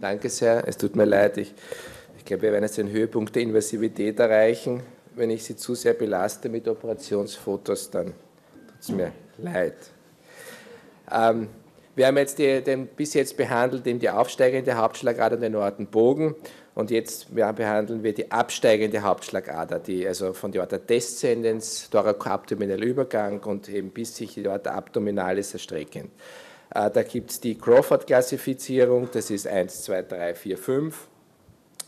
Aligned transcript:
Danke 0.00 0.30
sehr. 0.30 0.66
Es 0.66 0.78
tut 0.78 0.96
mir 0.96 1.04
leid. 1.04 1.36
Ich, 1.36 1.52
ich 2.16 2.24
glaube, 2.24 2.44
wir 2.44 2.52
werden 2.52 2.64
jetzt 2.64 2.78
den 2.78 2.90
Höhepunkt 2.90 3.34
der 3.34 3.42
Invasivität 3.42 4.18
erreichen. 4.18 4.82
Wenn 5.14 5.28
ich 5.30 5.44
Sie 5.44 5.56
zu 5.56 5.74
sehr 5.74 5.92
belaste 5.92 6.48
mit 6.48 6.66
Operationsfotos, 6.66 7.90
dann 7.90 8.06
tut 8.06 8.14
es 8.80 8.88
mir 8.88 9.12
leid. 9.38 9.74
Ähm, 11.12 11.48
wir 11.94 12.06
haben 12.06 12.16
jetzt 12.16 12.38
die, 12.38 12.62
den, 12.62 12.86
bis 12.86 13.12
jetzt 13.14 13.36
behandelt 13.36 13.86
eben 13.86 13.98
die 13.98 14.08
aufsteigende 14.08 14.74
Hauptschlagader 14.74 15.36
und 15.36 15.42
den 15.42 15.56
Ortenbogen 15.56 16.34
und 16.74 16.90
jetzt 16.90 17.34
behandeln 17.34 18.02
wir 18.02 18.14
die 18.14 18.30
absteigende 18.30 19.02
Hauptschlagader, 19.02 19.80
die 19.80 20.06
also 20.06 20.32
von 20.32 20.52
der 20.52 20.62
Aorta 20.62 20.78
descendens, 20.78 21.90
thoracoabdominaler 21.90 22.84
Übergang 22.84 23.40
und 23.40 23.68
eben 23.68 23.90
bis 23.90 24.16
sich 24.16 24.34
die 24.34 24.48
Aorta 24.48 24.70
abdominalis 24.70 25.52
erstreckend. 25.52 26.10
Äh, 26.74 26.90
da 26.90 27.02
gibt 27.02 27.30
es 27.30 27.40
die 27.40 27.56
Crawford-Klassifizierung, 27.56 29.08
das 29.12 29.30
ist 29.30 29.46
1, 29.46 29.82
2, 29.82 30.02
3, 30.02 30.34
4, 30.34 30.58
5. 30.58 31.08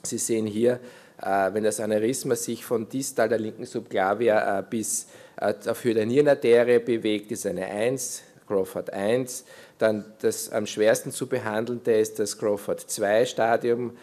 Sie 0.02 0.18
sehen 0.18 0.46
hier, 0.46 0.80
äh, 1.20 1.50
wenn 1.52 1.64
das 1.64 1.78
Aneurysma 1.78 2.34
sich 2.34 2.64
von 2.64 2.88
distal 2.88 3.28
der 3.28 3.38
linken 3.38 3.64
Subclavia 3.64 4.58
äh, 4.58 4.64
bis 4.68 5.06
auf 5.38 5.84
Höhe 5.84 5.94
der 5.94 6.06
Nierenarterie 6.06 6.78
bewegt, 6.80 7.32
ist 7.32 7.46
eine 7.46 7.66
1, 7.66 8.22
Crawford 8.46 8.92
1. 8.92 9.44
Dann 9.78 10.04
das 10.20 10.50
am 10.50 10.66
schwersten 10.66 11.10
zu 11.10 11.26
behandelnde 11.26 11.94
ist 11.94 12.18
das 12.18 12.38
Crawford 12.38 12.80
2 12.80 13.24
Stadium, 13.26 13.96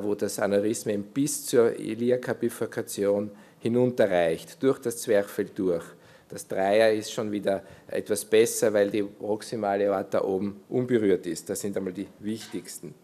wo 0.00 0.14
das 0.16 0.40
Aneurysma 0.40 0.92
bis 1.14 1.46
zur 1.46 1.78
Iliaka-Bifurkation 1.78 3.30
hinunterreicht, 3.60 4.60
durch 4.62 4.80
das 4.80 4.96
Zwerchfell 4.98 5.50
durch. 5.54 5.84
Das 6.30 6.46
Dreier 6.46 6.92
ist 6.92 7.12
schon 7.12 7.32
wieder 7.32 7.62
etwas 7.88 8.24
besser, 8.24 8.72
weil 8.72 8.90
die 8.90 9.02
proximale 9.02 9.92
Aorta 9.92 10.22
oben 10.22 10.62
unberührt 10.68 11.26
ist. 11.26 11.50
Das 11.50 11.60
sind 11.60 11.76
einmal 11.76 11.92
die 11.92 12.06
wichtigsten. 12.20 12.94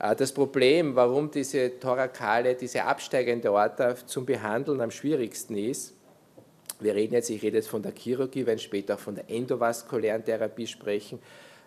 Äh, 0.00 0.16
das 0.16 0.32
Problem, 0.32 0.96
warum 0.96 1.30
diese 1.30 1.78
thorakale, 1.78 2.54
diese 2.56 2.84
absteigende 2.84 3.48
Aorta 3.48 3.94
zum 4.06 4.26
Behandeln 4.26 4.80
am 4.80 4.90
schwierigsten 4.90 5.56
ist, 5.56 5.94
wir 6.80 6.94
reden 6.94 7.14
jetzt, 7.14 7.30
ich 7.30 7.42
rede 7.42 7.58
jetzt 7.58 7.68
von 7.68 7.82
der 7.82 7.92
Chirurgie, 7.92 8.46
wenn 8.46 8.58
später 8.58 8.94
auch 8.94 8.98
von 8.98 9.14
der 9.14 9.30
endovaskulären 9.30 10.24
Therapie 10.24 10.66
sprechen, 10.66 11.20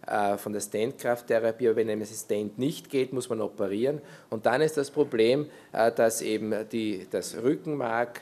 äh, 0.08 0.38
von 0.38 0.52
der 0.52 0.60
Stentkrafttherapie, 0.60 1.68
aber 1.68 1.78
wenn 1.78 1.90
ein 1.90 2.06
Stent 2.06 2.58
nicht 2.58 2.90
geht, 2.90 3.14
muss 3.14 3.30
man 3.30 3.40
operieren. 3.40 4.02
Und 4.30 4.46
dann 4.46 4.62
ist 4.62 4.76
das 4.76 4.92
Problem, 4.92 5.50
äh, 5.72 5.92
dass 5.92 6.22
eben 6.22 6.68
die, 6.70 7.08
das 7.10 7.38
Rückenmark 7.42 8.22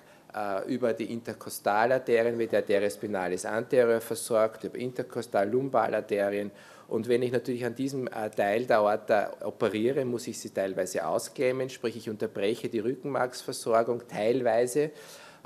über 0.68 0.94
die 0.94 1.12
Interkostalarterien 1.12 2.38
wird 2.38 2.54
der 2.54 2.60
Arteria 2.60 2.90
spinalis 2.90 3.46
anterior 3.46 4.02
versorgt, 4.02 4.64
über 4.64 4.78
interkostal-lumbalarterien. 4.78 6.52
Und 6.92 7.08
wenn 7.08 7.22
ich 7.22 7.32
natürlich 7.32 7.64
an 7.64 7.74
diesem 7.74 8.08
äh, 8.08 8.30
Teil 8.30 8.66
der 8.66 8.80
Aorta 8.80 9.32
operiere, 9.46 10.04
muss 10.04 10.28
ich 10.28 10.38
sie 10.38 10.50
teilweise 10.50 11.08
auskämmen, 11.08 11.70
sprich 11.70 11.96
ich 11.96 12.10
unterbreche 12.10 12.68
die 12.68 12.80
Rückenmarksversorgung 12.80 14.06
teilweise 14.10 14.92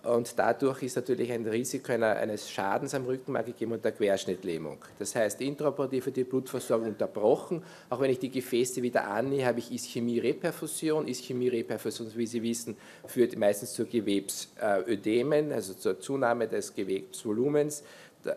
und 0.05 0.37
dadurch 0.37 0.83
ist 0.83 0.95
natürlich 0.95 1.31
ein 1.31 1.45
Risiko 1.45 1.91
eines 1.91 2.49
Schadens 2.49 2.93
am 2.93 3.05
Rückenmark 3.05 3.47
gegeben 3.47 3.73
und 3.73 3.83
der 3.83 3.91
Querschnittlähmung. 3.91 4.77
Das 4.99 5.15
heißt, 5.15 5.41
intraoperativ 5.41 6.05
wird 6.05 6.17
die 6.17 6.23
Blutversorgung 6.23 6.89
unterbrochen. 6.89 7.63
Auch 7.89 7.99
wenn 7.99 8.11
ich 8.11 8.19
die 8.19 8.29
Gefäße 8.29 8.81
wieder 8.81 9.07
annähe, 9.07 9.45
habe 9.45 9.59
ich 9.59 9.71
Ischämie-Reperfusion. 9.71 11.07
Ischämie-Reperfusion, 11.07 12.11
wie 12.15 12.27
Sie 12.27 12.43
wissen, 12.43 12.77
führt 13.05 13.35
meistens 13.35 13.73
zu 13.73 13.85
Gewebsödemen, 13.85 15.51
also 15.51 15.73
zur 15.73 15.99
Zunahme 15.99 16.47
des 16.47 16.73
Gewebsvolumens. 16.75 17.83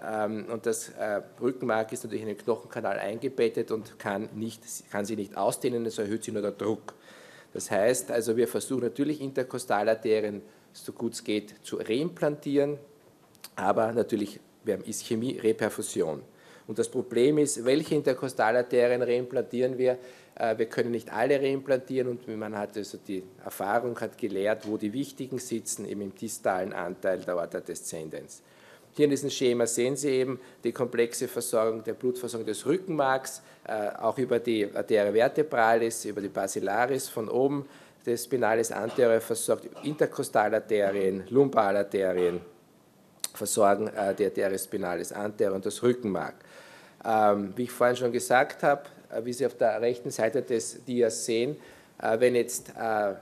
Ähm, 0.02 0.46
und 0.50 0.66
das 0.66 0.90
äh, 0.90 1.22
Rückenmark 1.40 1.92
ist 1.92 2.04
natürlich 2.04 2.22
in 2.22 2.28
den 2.28 2.38
Knochenkanal 2.38 2.98
eingebettet 2.98 3.70
und 3.70 3.98
kann, 3.98 4.28
nicht, 4.34 4.62
kann 4.90 5.04
sich 5.04 5.16
nicht 5.16 5.36
ausdehnen, 5.36 5.84
es 5.86 5.98
erhöht 5.98 6.24
sich 6.24 6.32
nur 6.32 6.42
der 6.42 6.52
Druck. 6.52 6.94
Das 7.52 7.70
heißt, 7.70 8.10
also 8.10 8.36
wir 8.36 8.46
versuchen 8.46 8.82
natürlich 8.82 9.20
Interkostalarterien 9.20 10.42
so 10.72 10.92
gut 10.92 11.14
es 11.14 11.24
geht, 11.24 11.54
zu 11.62 11.76
reimplantieren. 11.76 12.78
Aber 13.56 13.92
natürlich, 13.92 14.40
wir 14.64 14.74
haben 14.74 14.84
Ischämie, 14.84 15.38
Reperfusion. 15.38 16.22
Und 16.66 16.78
das 16.78 16.88
Problem 16.88 17.38
ist, 17.38 17.64
welche 17.64 17.94
Interkostalarterien 17.94 19.02
reimplantieren 19.02 19.78
wir? 19.78 19.98
Äh, 20.34 20.58
wir 20.58 20.66
können 20.66 20.90
nicht 20.90 21.12
alle 21.12 21.40
reimplantieren 21.40 22.08
und 22.08 22.28
man 22.28 22.56
hat 22.56 22.76
also 22.76 22.98
die 22.98 23.22
Erfahrung 23.44 23.98
hat 23.98 24.16
gelehrt, 24.18 24.68
wo 24.68 24.76
die 24.76 24.92
wichtigen 24.92 25.38
sitzen, 25.38 25.86
eben 25.86 26.02
im 26.02 26.14
distalen 26.14 26.72
Anteil 26.72 27.20
der 27.20 27.34
Aorta 27.34 27.60
descendens. 27.60 28.42
Hier 28.94 29.04
in 29.04 29.10
diesem 29.10 29.30
Schema 29.30 29.66
sehen 29.66 29.96
Sie 29.96 30.10
eben 30.10 30.40
die 30.64 30.72
komplexe 30.72 31.28
Versorgung 31.28 31.84
der 31.84 31.94
Blutversorgung 31.94 32.46
des 32.46 32.66
Rückenmarks, 32.66 33.42
äh, 33.64 33.90
auch 33.96 34.18
über 34.18 34.38
die 34.38 34.68
Arteria 34.74 35.12
vertebralis, 35.12 36.04
über 36.04 36.20
die 36.20 36.28
Basilaris 36.28 37.08
von 37.08 37.28
oben 37.28 37.64
des 38.08 38.24
Spinalis 38.24 38.72
anterior 38.72 39.20
versorgt 39.20 39.68
Interkostalarterien, 39.84 41.24
Lumbalarterien 41.28 42.40
versorgen 43.34 43.88
äh, 43.88 44.14
die 44.14 44.24
Arteria 44.24 44.58
spinalis 44.58 45.12
anterior 45.12 45.54
und 45.54 45.64
das 45.64 45.82
Rückenmark. 45.82 46.34
Ähm, 47.04 47.52
wie 47.56 47.64
ich 47.64 47.70
vorhin 47.70 47.96
schon 47.96 48.12
gesagt 48.12 48.62
habe, 48.62 48.82
äh, 49.10 49.24
wie 49.24 49.32
Sie 49.32 49.46
auf 49.46 49.56
der 49.56 49.80
rechten 49.80 50.10
Seite 50.10 50.42
des 50.42 50.84
Dias 50.84 51.24
sehen, 51.24 51.56
äh, 52.02 52.18
wenn 52.18 52.34
jetzt 52.34 52.70
äh, 52.70 53.14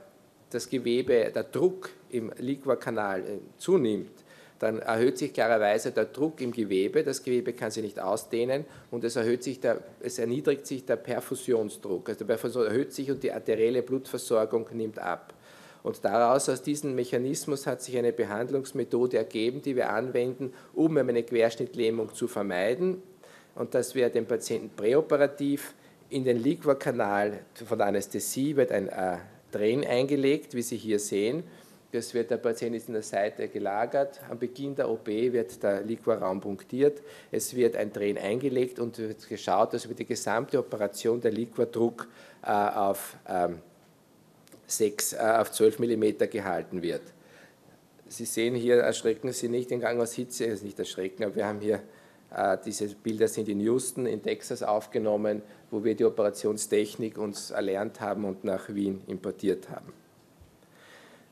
das 0.49 0.69
Gewebe, 0.69 1.31
der 1.33 1.43
Druck 1.43 1.89
im 2.09 2.31
Liquorkanal 2.37 3.21
äh, 3.21 3.39
zunimmt, 3.57 4.23
dann 4.59 4.79
erhöht 4.79 5.17
sich 5.17 5.33
klarerweise 5.33 5.91
der 5.91 6.05
Druck 6.05 6.41
im 6.41 6.51
Gewebe, 6.51 7.03
das 7.03 7.23
Gewebe 7.23 7.53
kann 7.53 7.71
sich 7.71 7.83
nicht 7.83 7.99
ausdehnen 7.99 8.65
und 8.91 9.03
es, 9.03 9.15
erhöht 9.15 9.43
sich 9.43 9.59
der, 9.59 9.81
es 9.99 10.19
erniedrigt 10.19 10.65
sich 10.65 10.85
der 10.85 10.95
Perfusionsdruck. 10.95 12.09
Also 12.09 12.19
der 12.19 12.25
Perfusion 12.25 12.65
erhöht 12.65 12.93
sich 12.93 13.11
und 13.11 13.21
die 13.21 13.31
arterielle 13.31 13.83
Blutversorgung 13.83 14.67
nimmt 14.73 14.99
ab. 14.99 15.33
Und 15.83 16.03
daraus, 16.03 16.49
aus 16.49 16.63
diesem 16.63 16.95
Mechanismus, 16.95 17.65
hat 17.65 17.81
sich 17.81 17.97
eine 17.97 18.11
Behandlungsmethode 18.11 19.17
ergeben, 19.17 19.61
die 19.61 19.75
wir 19.75 19.89
anwenden, 19.89 20.53
um 20.73 20.97
eine 20.97 21.23
Querschnittlähmung 21.23 22.13
zu 22.13 22.27
vermeiden. 22.27 23.01
Und 23.55 23.73
dass 23.73 23.95
wir 23.95 24.09
den 24.09 24.25
Patienten 24.25 24.69
präoperativ 24.75 25.73
in 26.09 26.23
den 26.23 26.37
Liquorkanal 26.43 27.39
von 27.53 27.77
der 27.77 27.87
Anästhesie 27.87 28.55
wird 28.55 28.71
ein 28.71 28.87
äh, 28.89 29.17
Drain 29.51 29.85
eingelegt, 29.85 30.53
wie 30.53 30.61
Sie 30.61 30.77
hier 30.77 30.99
sehen. 30.99 31.43
Das 31.91 32.13
wird 32.13 32.31
der 32.31 32.37
Patient 32.37 32.75
ist 32.75 32.89
in 32.89 32.95
der 32.95 33.03
Seite 33.03 33.47
gelagert. 33.47 34.19
Am 34.29 34.37
Beginn 34.37 34.75
der 34.75 34.89
OP 34.89 35.07
wird 35.07 35.63
der 35.63 35.81
Liquorraum 35.81 36.41
punktiert. 36.41 37.01
Es 37.31 37.55
wird 37.55 37.77
ein 37.77 37.93
Drehen 37.93 38.17
eingelegt 38.17 38.79
und 38.79 38.97
wird 38.97 39.27
geschaut, 39.29 39.73
dass 39.73 39.85
über 39.85 39.93
die 39.93 40.05
gesamte 40.05 40.59
Operation 40.59 41.21
der 41.21 41.31
Liquordruck 41.31 42.07
äh, 42.43 42.49
auf, 42.49 43.15
ähm, 43.27 43.59
6, 44.65 45.13
äh, 45.13 45.17
auf 45.17 45.51
12 45.51 45.79
mm 45.79 46.29
gehalten 46.29 46.81
wird. 46.81 47.03
Sie 48.09 48.25
sehen 48.25 48.55
hier, 48.55 48.77
erschrecken 48.77 49.31
Sie 49.31 49.47
nicht 49.47 49.71
den 49.71 49.79
Gang 49.79 49.99
aus 50.01 50.13
Hitze, 50.13 50.45
ist 50.45 50.63
nicht 50.63 50.79
erschrecken, 50.79 51.23
aber 51.23 51.35
wir 51.35 51.45
haben 51.45 51.61
hier, 51.61 51.81
äh, 52.35 52.57
diese 52.65 52.87
Bilder 52.87 53.29
sind 53.29 53.47
in 53.47 53.61
Houston, 53.61 54.05
in 54.05 54.21
Texas 54.21 54.61
aufgenommen, 54.61 55.41
wo 55.71 55.83
wir 55.83 55.95
die 55.95 56.05
Operationstechnik 56.05 57.17
uns 57.17 57.51
erlernt 57.51 58.01
haben 58.01 58.25
und 58.25 58.43
nach 58.43 58.67
Wien 58.73 59.01
importiert 59.07 59.69
haben. 59.69 59.93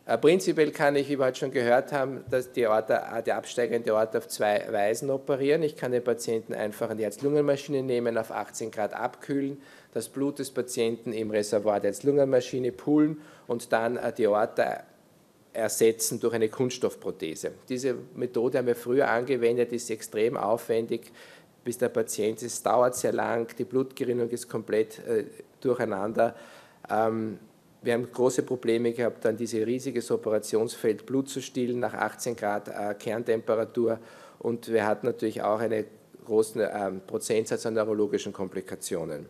Äh, 0.07 0.19
prinzipiell 0.19 0.71
kann 0.71 0.95
ich, 0.95 1.09
wie 1.09 1.17
wir 1.17 1.25
heute 1.25 1.39
schon 1.39 1.51
gehört 1.51 1.91
haben, 1.91 2.23
dass 2.29 2.51
die, 2.51 2.67
Aorta, 2.67 3.21
die 3.23 3.31
absteigende 3.31 3.91
Aorta 3.91 4.19
auf 4.19 4.27
zwei 4.27 4.63
Weisen 4.71 5.09
operieren. 5.09 5.63
Ich 5.63 5.75
kann 5.75 5.91
den 5.91 6.03
Patienten 6.03 6.53
einfach 6.53 6.91
an 6.91 6.97
die 6.97 7.03
Herz-Lungen-Maschine 7.03 7.81
nehmen, 7.81 8.15
auf 8.17 8.29
18 8.29 8.69
Grad 8.69 8.93
abkühlen, 8.93 9.57
das 9.93 10.09
Blut 10.09 10.37
des 10.37 10.51
Patienten 10.51 11.11
im 11.11 11.31
Reservoir 11.31 11.79
der 11.79 11.89
Herz-Lungen-Maschine 11.89 12.71
poolen 12.71 13.19
und 13.47 13.71
dann 13.73 13.97
äh, 13.97 14.13
die 14.13 14.27
Aorta 14.27 14.83
ersetzen 15.53 16.19
durch 16.19 16.35
eine 16.35 16.49
Kunststoffprothese. 16.49 17.53
Diese 17.67 17.95
Methode 18.13 18.59
haben 18.59 18.67
wir 18.67 18.75
früher 18.75 19.09
angewendet, 19.09 19.71
ist 19.73 19.89
extrem 19.89 20.37
aufwendig, 20.37 21.11
bis 21.63 21.79
der 21.79 21.89
Patient 21.89 22.43
ist. 22.43 22.63
Dauert 22.63 22.95
sehr 22.95 23.13
lang, 23.13 23.47
die 23.57 23.63
Blutgerinnung 23.63 24.29
ist 24.29 24.47
komplett 24.49 24.99
äh, 25.07 25.23
durcheinander. 25.61 26.35
Ähm, 26.91 27.39
wir 27.85 27.93
haben 27.93 28.11
große 28.11 28.41
Probleme 28.41 28.91
gehabt, 28.93 29.23
dann 29.23 29.37
dieses 29.37 29.65
riesiges 29.65 30.09
Operationsfeld 30.09 31.05
Blut 31.05 31.29
zu 31.29 31.39
stillen 31.39 31.79
nach 31.79 31.93
18 31.93 32.35
Grad 32.35 32.67
äh, 32.67 32.95
Kerntemperatur 32.95 33.99
und 34.39 34.71
wir 34.71 34.87
hatten 34.87 35.05
natürlich 35.05 35.43
auch 35.43 35.59
einen 35.59 35.85
großen 36.25 36.61
äh, 36.61 36.91
Prozentsatz 37.05 37.65
an 37.67 37.75
neurologischen 37.75 38.33
Komplikationen. 38.33 39.27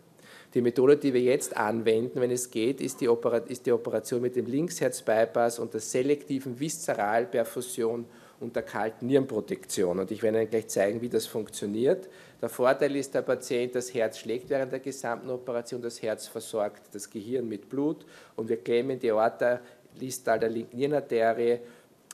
Die 0.54 0.62
Methode, 0.62 0.96
die 0.96 1.14
wir 1.14 1.22
jetzt 1.22 1.58
anwenden, 1.58 2.22
wenn 2.22 2.32
es 2.32 2.50
geht, 2.50 2.80
ist 2.80 3.02
die, 3.02 3.10
Operation 3.10 4.22
mit 4.22 4.38
dem 4.38 4.46
Linksherzbypass 4.46 5.60
und 5.60 5.74
der 5.74 5.82
selektiven 5.82 6.58
Viszeralperfusion 6.58 8.06
und 8.40 8.56
der 8.56 8.64
kalten 8.64 9.08
Nierenprotektion. 9.08 10.00
Und 10.00 10.12
ich 10.12 10.22
werde 10.24 10.42
Ihnen 10.42 10.50
gleich 10.50 10.68
zeigen, 10.68 11.02
wie 11.02 11.10
das 11.10 11.26
funktioniert. 11.26 12.10
Der 12.42 12.50
Vorteil 12.50 12.96
ist, 12.96 13.14
der 13.14 13.22
Patient, 13.22 13.76
das 13.76 13.94
Herz 13.94 14.20
schlägt 14.20 14.50
während 14.50 14.72
der 14.72 14.80
gesamten 14.80 15.30
Operation, 15.30 15.82
das 15.82 16.02
Herz 16.02 16.28
versorgt 16.28 16.94
das 16.94 17.10
Gehirn 17.10 17.48
mit 17.48 17.70
Blut 17.70 18.06
und 18.36 18.50
wir 18.50 18.58
klemmen 18.58 19.00
die 19.00 19.12
Aorta 19.12 19.62
listal 20.00 20.40
der 20.40 20.50
linken 20.50 20.78
Nierenarterie. 20.78 21.60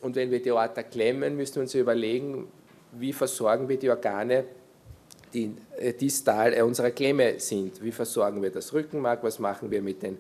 Und 0.02 0.16
wenn 0.16 0.32
wir 0.32 0.42
die 0.42 0.52
Aorta 0.52 0.84
klemmen, 0.84 1.36
müssen 1.36 1.56
wir 1.56 1.62
uns 1.64 1.76
überlegen, 1.76 2.48
wie 2.94 3.14
versorgen 3.14 3.68
wir 3.68 3.78
die 3.78 3.90
Organe 3.90 4.46
die 5.34 5.56
äh, 5.78 5.94
distal 5.94 6.54
äh, 6.54 6.62
unserer 6.62 6.92
Klemme 6.92 7.40
sind. 7.40 7.82
Wie 7.82 7.92
versorgen 7.92 8.42
wir 8.42 8.52
das 8.52 8.74
Rückenmark? 8.74 9.24
Was 9.24 9.40
machen 9.40 9.72
wir 9.72 9.82
mit 9.82 10.04
den 10.04 10.18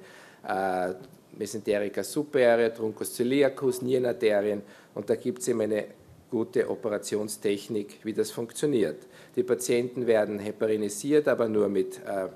äh, 0.47 0.93
Mesenterica 1.37 2.03
superior, 2.03 2.73
Truncus 2.73 3.15
celiacus, 3.15 3.81
Nierenarterien? 3.81 4.61
Und 4.93 5.09
da 5.09 5.15
gibt 5.15 5.39
es 5.39 5.47
eben 5.47 5.61
eine 5.61 5.85
gute 6.29 6.69
Operationstechnik, 6.69 7.99
wie 8.03 8.13
das 8.13 8.31
funktioniert. 8.31 9.05
Die 9.35 9.43
Patienten 9.43 10.07
werden 10.07 10.39
heparinisiert, 10.39 11.27
aber 11.27 11.47
nur 11.47 11.67
mit 11.67 11.99
äh, 12.05 12.29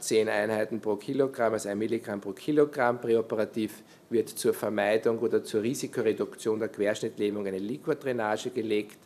10 0.00 0.26
äh, 0.26 0.30
Einheiten 0.30 0.80
pro 0.80 0.96
Kilogramm, 0.96 1.52
also 1.52 1.68
1 1.68 1.78
Milligramm 1.78 2.20
pro 2.20 2.32
Kilogramm. 2.32 3.00
Präoperativ 3.00 3.82
wird 4.08 4.30
zur 4.30 4.54
Vermeidung 4.54 5.18
oder 5.18 5.44
zur 5.44 5.62
Risikoreduktion 5.62 6.58
der 6.58 6.68
Querschnittlähmung 6.68 7.46
eine 7.46 7.58
Liquordrainage 7.58 8.50
gelegt 8.50 8.98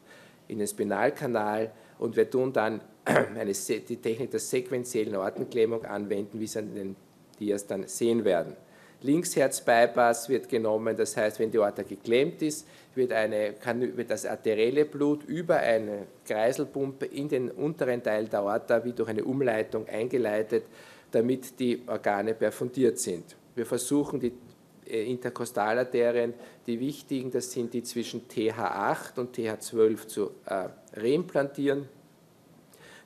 in 0.48 0.58
den 0.58 0.68
Spinalkanal 0.68 1.72
und 1.98 2.16
wir 2.16 2.30
tun 2.30 2.52
dann 2.52 2.80
eine, 3.04 3.52
die 3.52 3.96
Technik 3.96 4.30
der 4.30 4.40
sequentiellen 4.40 5.16
Ortenklemmung 5.16 5.84
anwenden, 5.84 6.40
wie 6.40 6.46
Sie 6.46 6.58
an 6.58 6.74
den 6.74 6.96
Dias 7.36 7.66
dann 7.66 7.86
sehen 7.86 8.24
werden. 8.24 8.56
Linksherzbypass 9.04 10.30
wird 10.30 10.48
genommen, 10.48 10.96
das 10.96 11.14
heißt, 11.16 11.38
wenn 11.38 11.50
die 11.50 11.58
Aorta 11.58 11.82
geklemmt 11.82 12.40
ist, 12.40 12.66
wird, 12.94 13.12
eine, 13.12 13.52
kann, 13.52 13.96
wird 13.96 14.10
das 14.10 14.24
arterielle 14.24 14.86
Blut 14.86 15.24
über 15.24 15.56
eine 15.56 16.06
Kreiselpumpe 16.26 17.04
in 17.06 17.28
den 17.28 17.50
unteren 17.50 18.02
Teil 18.02 18.26
der 18.26 18.40
Aorta 18.40 18.82
wie 18.82 18.92
durch 18.92 19.10
eine 19.10 19.24
Umleitung 19.24 19.86
eingeleitet, 19.88 20.64
damit 21.10 21.60
die 21.60 21.82
Organe 21.86 22.32
perfundiert 22.32 22.98
sind. 22.98 23.36
Wir 23.54 23.66
versuchen 23.66 24.20
die 24.20 24.32
äh, 24.86 25.10
Interkostalarterien, 25.10 26.32
die 26.66 26.80
wichtigen, 26.80 27.30
das 27.30 27.52
sind 27.52 27.74
die 27.74 27.82
zwischen 27.82 28.26
TH8 28.26 29.18
und 29.18 29.36
TH12 29.36 30.06
zu 30.06 30.30
äh, 30.46 30.68
reimplantieren 30.94 31.88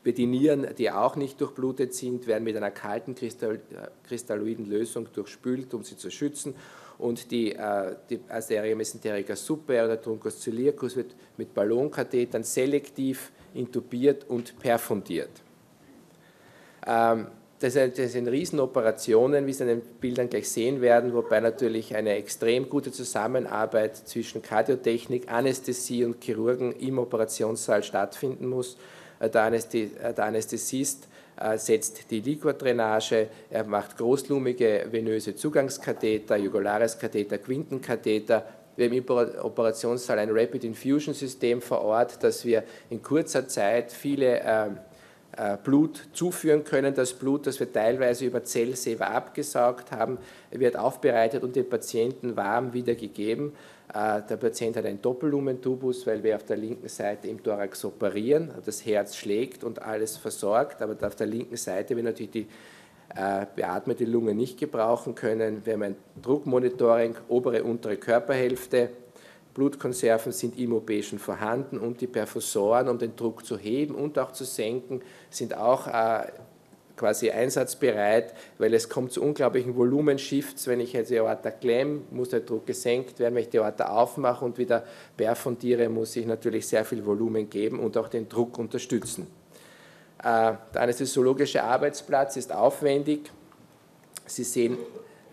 wir 0.04 0.14
die 0.14 0.26
Nieren, 0.26 0.66
die 0.76 0.90
auch 0.90 1.16
nicht 1.16 1.40
durchblutet 1.40 1.94
sind, 1.94 2.26
werden 2.26 2.44
mit 2.44 2.56
einer 2.56 2.70
kalten 2.70 3.14
kristalloiden 3.14 4.66
Lösung 4.66 5.08
durchspült, 5.12 5.74
um 5.74 5.84
sie 5.84 5.96
zu 5.96 6.10
schützen. 6.10 6.54
Und 6.98 7.30
die, 7.30 7.52
äh, 7.52 7.94
die 8.10 8.20
Arteria 8.28 8.74
mesenterica 8.74 9.36
super 9.36 9.84
oder 9.84 10.00
Truncus 10.00 10.40
celiacus 10.40 10.96
wird 10.96 11.14
mit 11.36 11.54
Ballonkathetern 11.54 12.42
selektiv 12.42 13.30
intubiert 13.54 14.28
und 14.28 14.58
perfundiert. 14.58 15.30
Ähm, 16.86 17.28
das 17.60 17.72
sind 17.72 18.28
Riesenoperationen, 18.28 19.46
wie 19.46 19.52
Sie 19.52 19.64
in 19.64 19.68
den 19.68 19.80
Bildern 19.80 20.28
gleich 20.28 20.48
sehen 20.48 20.80
werden, 20.80 21.12
wobei 21.12 21.40
natürlich 21.40 21.96
eine 21.96 22.14
extrem 22.14 22.68
gute 22.68 22.92
Zusammenarbeit 22.92 23.96
zwischen 23.96 24.42
Kardiotechnik, 24.42 25.30
Anästhesie 25.30 26.04
und 26.04 26.22
Chirurgen 26.22 26.70
im 26.72 27.00
Operationssaal 27.00 27.82
stattfinden 27.82 28.46
muss. 28.46 28.76
Äh, 29.20 29.30
der 29.30 30.24
Anästhesist 30.24 31.08
äh, 31.40 31.56
setzt 31.58 32.10
die 32.10 32.20
Liquordrainage, 32.20 33.28
er 33.50 33.64
macht 33.64 33.96
großlumige 33.96 34.86
venöse 34.90 35.36
Zugangskatheter, 35.36 36.36
Jugulares 36.36 36.98
Katheter, 36.98 37.38
Quintenkatheter. 37.38 38.46
Wir 38.76 38.86
haben 38.86 38.94
im 38.94 39.44
Operationssaal 39.44 40.20
ein 40.20 40.30
Rapid 40.30 40.64
Infusion 40.64 41.14
System 41.14 41.60
vor 41.60 41.82
Ort, 41.82 42.22
dass 42.22 42.44
wir 42.44 42.62
in 42.90 43.02
kurzer 43.02 43.48
Zeit 43.48 43.90
viele 43.90 44.40
ähm, 44.44 44.78
äh, 45.36 45.56
Blut 45.62 46.08
zuführen 46.12 46.64
können. 46.64 46.94
Das 46.94 47.12
Blut, 47.12 47.46
das 47.46 47.60
wir 47.60 47.72
teilweise 47.72 48.24
über 48.24 48.42
Zellsaver 48.42 49.10
abgesaugt 49.10 49.92
haben, 49.92 50.18
wird 50.50 50.76
aufbereitet 50.76 51.42
und 51.44 51.54
den 51.54 51.68
Patienten 51.68 52.36
warm 52.36 52.72
wiedergegeben. 52.72 53.52
Äh, 53.94 54.22
der 54.28 54.36
Patient 54.36 54.76
hat 54.76 54.84
einen 54.84 55.00
Doppellumentubus, 55.00 56.06
weil 56.06 56.22
wir 56.22 56.36
auf 56.36 56.44
der 56.44 56.56
linken 56.56 56.88
Seite 56.88 57.28
im 57.28 57.42
Thorax 57.42 57.84
operieren. 57.84 58.50
Das 58.64 58.84
Herz 58.84 59.16
schlägt 59.16 59.64
und 59.64 59.80
alles 59.80 60.16
versorgt, 60.16 60.82
aber 60.82 60.96
auf 61.06 61.16
der 61.16 61.26
linken 61.26 61.56
Seite 61.56 61.96
wir 61.96 62.02
natürlich 62.02 62.30
die 62.30 62.46
äh, 63.14 63.46
beatmete 63.56 64.04
Lunge 64.04 64.34
nicht 64.34 64.58
gebrauchen 64.58 65.14
können. 65.14 65.64
Wir 65.64 65.74
haben 65.74 65.82
ein 65.82 65.96
Druckmonitoring, 66.20 67.16
obere, 67.28 67.64
untere 67.64 67.96
Körperhälfte. 67.96 68.90
Blutkonserven 69.54 70.32
sind 70.32 70.58
im 70.58 70.72
OP 70.74 70.92
schon 71.02 71.18
vorhanden 71.18 71.78
und 71.78 72.00
die 72.00 72.06
Perfusoren, 72.06 72.88
um 72.88 72.98
den 72.98 73.16
Druck 73.16 73.44
zu 73.44 73.56
heben 73.58 73.94
und 73.94 74.18
auch 74.18 74.32
zu 74.32 74.44
senken, 74.44 75.00
sind 75.30 75.56
auch 75.56 75.86
äh, 75.88 76.26
quasi 76.98 77.30
einsatzbereit, 77.30 78.34
weil 78.58 78.74
es 78.74 78.88
kommt 78.88 79.12
zu 79.12 79.22
unglaublichen 79.22 79.76
Volumenshifts. 79.76 80.66
Wenn 80.66 80.80
ich 80.80 80.92
jetzt 80.92 81.10
die 81.10 81.18
Aorta 81.18 81.50
klemme, 81.50 82.02
muss 82.10 82.30
der 82.30 82.40
Druck 82.40 82.66
gesenkt 82.66 83.18
werden. 83.18 83.34
Wenn 83.34 83.44
ich 83.44 83.48
die 83.48 83.58
Aorta 83.58 83.88
aufmache 83.88 84.44
und 84.44 84.58
wieder 84.58 84.84
perfundiere, 85.16 85.88
muss 85.88 86.14
ich 86.16 86.26
natürlich 86.26 86.66
sehr 86.66 86.84
viel 86.84 87.06
Volumen 87.06 87.48
geben 87.48 87.78
und 87.80 87.96
auch 87.96 88.08
den 88.08 88.28
Druck 88.28 88.58
unterstützen. 88.58 89.26
Äh, 90.18 90.52
der 90.74 90.80
anästhesiologische 90.82 91.62
Arbeitsplatz 91.62 92.36
ist 92.36 92.52
aufwendig. 92.52 93.30
Sie 94.26 94.44
sehen 94.44 94.76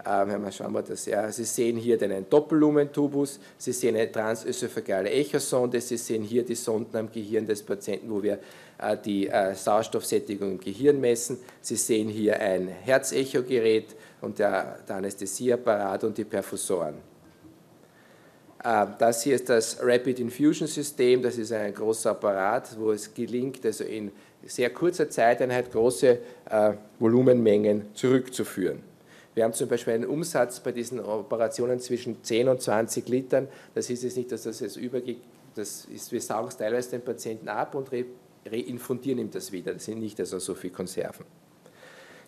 ähm, 0.08 0.52
schauen 0.52 0.74
wir 0.74 0.84
das, 0.84 1.06
ja. 1.08 1.32
Sie 1.32 1.46
sehen 1.46 1.78
hier 1.78 1.98
den 1.98 2.30
Doppellumentubus, 2.30 3.40
Sie 3.58 3.72
sehen 3.72 3.96
eine 3.96 4.12
transösophagale 4.12 5.10
Echosonde, 5.10 5.82
Sie 5.82 5.98
sehen 5.98 6.24
hier 6.24 6.46
die 6.46 6.56
Sonden 6.56 6.96
am 6.96 7.12
Gehirn 7.12 7.48
des 7.48 7.64
Patienten, 7.64 8.12
wo 8.12 8.22
wir 8.22 8.40
äh, 8.78 8.98
die 9.04 9.28
äh, 9.28 9.56
Sauerstoffsättigung 9.56 10.52
im 10.52 10.60
Gehirn 10.60 11.00
messen. 11.02 11.40
Sie 11.62 11.76
sehen 11.76 12.08
hier 12.10 12.40
ein 12.40 12.68
Herzechogerät 12.68 13.96
und 14.22 14.38
der, 14.38 14.80
der 14.88 14.98
Anästhesieapparat 14.98 16.04
und 16.04 16.18
die 16.18 16.26
Perfusoren. 16.26 16.96
Äh, 18.64 18.86
das 19.00 19.24
hier 19.24 19.36
ist 19.36 19.50
das 19.50 19.80
Rapid 19.82 20.20
Infusion 20.20 20.68
System, 20.68 21.24
das 21.24 21.38
ist 21.38 21.52
ein 21.52 21.74
großer 21.74 22.12
Apparat, 22.12 22.78
wo 22.78 22.92
es 22.92 23.12
gelingt, 23.12 23.66
also 23.66 23.84
in 23.86 24.12
sehr 24.46 24.70
kurzer 24.70 25.10
Zeiteinheit 25.10 25.72
große 25.72 26.20
Volumenmengen 27.00 27.88
zurückzuführen. 27.96 28.84
Wir 29.36 29.44
haben 29.44 29.54
zum 29.54 29.68
Beispiel 29.68 29.94
einen 29.94 30.06
Umsatz 30.06 30.62
bei 30.62 30.72
diesen 30.72 31.00
Operationen 31.00 31.80
zwischen 31.80 32.24
10 32.24 32.48
und 32.48 32.62
20 32.62 33.08
Litern. 33.10 33.48
Das 33.76 33.90
ist 33.90 34.04
jetzt 34.04 34.18
nicht, 34.18 34.32
dass 34.32 34.44
das 34.44 34.62
jetzt 34.62 34.78
übergeht. 34.78 35.20
Das 35.56 35.86
ist, 35.86 36.12
wir 36.12 36.22
saugen 36.22 36.48
es 36.48 36.58
teilweise 36.58 36.92
den 36.92 37.02
Patienten 37.02 37.50
ab 37.50 37.76
und 37.76 37.92
re 37.92 38.06
reinfundieren 38.48 39.20
ihm 39.20 39.32
das 39.32 39.52
wieder. 39.52 39.74
Das 39.74 39.86
sind 39.86 40.00
nicht 40.00 40.20
also 40.20 40.38
so 40.38 40.54
viele 40.54 40.74
Konserven. 40.74 41.26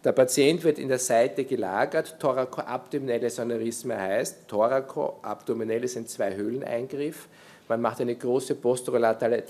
Der 0.03 0.11
Patient 0.13 0.63
wird 0.63 0.79
in 0.79 0.87
der 0.87 0.97
Seite 0.97 1.45
gelagert. 1.45 2.19
Thorakoabdominelles 2.19 3.39
Aneurysma 3.39 3.95
heißt, 3.95 4.47
thorakoabdominell 4.47 5.83
ist 5.83 5.95
ein 5.95 6.07
Zwei-Höhlen-Eingriff. 6.07 7.27
Man 7.67 7.81
macht 7.81 8.01
eine 8.01 8.15
große 8.15 8.55
posterolaterale 8.55 9.43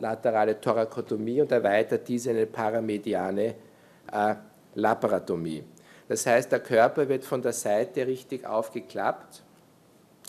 laterale 0.00 0.60
Thorakotomie 0.60 1.40
und 1.40 1.52
erweitert 1.52 2.08
diese 2.08 2.30
in 2.30 2.36
eine 2.36 2.46
paramediane 2.46 3.54
äh, 4.12 4.34
Laparotomie. 4.74 5.62
Das 6.08 6.26
heißt, 6.26 6.50
der 6.52 6.60
Körper 6.60 7.08
wird 7.08 7.24
von 7.24 7.42
der 7.42 7.52
Seite 7.52 8.06
richtig 8.06 8.46
aufgeklappt. 8.46 9.42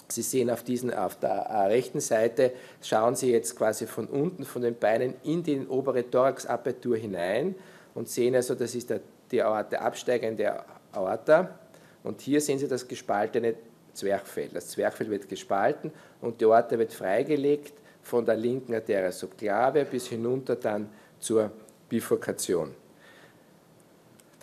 Sie 0.07 0.21
sehen 0.21 0.49
auf, 0.49 0.63
diesen, 0.63 0.93
auf 0.93 1.17
der 1.17 1.31
äh, 1.31 1.65
rechten 1.67 1.99
Seite, 1.99 2.51
schauen 2.81 3.15
Sie 3.15 3.31
jetzt 3.31 3.57
quasi 3.57 3.87
von 3.87 4.07
unten, 4.07 4.45
von 4.45 4.61
den 4.61 4.75
Beinen 4.75 5.15
in 5.23 5.43
die 5.43 5.65
obere 5.67 6.09
Thoraxapertur 6.09 6.97
hinein 6.97 7.55
und 7.95 8.09
sehen 8.09 8.35
also, 8.35 8.53
das 8.55 8.75
ist 8.75 8.89
der, 8.89 8.99
die 9.31 9.41
Aorta, 9.41 9.77
absteigende 9.77 10.63
Aorta. 10.91 11.59
Und 12.03 12.21
hier 12.21 12.41
sehen 12.41 12.59
Sie 12.59 12.67
das 12.67 12.87
gespaltene 12.87 13.55
Zwerchfell. 13.93 14.49
Das 14.53 14.69
Zwerchfell 14.69 15.09
wird 15.09 15.29
gespalten 15.29 15.91
und 16.21 16.41
die 16.41 16.45
Aorta 16.45 16.77
wird 16.77 16.93
freigelegt 16.93 17.73
von 18.01 18.25
der 18.25 18.35
linken 18.35 18.73
Arteria 18.73 19.11
subclave 19.11 19.85
bis 19.85 20.07
hinunter 20.07 20.55
dann 20.55 20.89
zur 21.19 21.51
Bifurkation. 21.89 22.75